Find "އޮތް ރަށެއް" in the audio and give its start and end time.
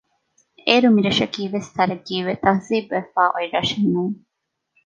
3.35-3.87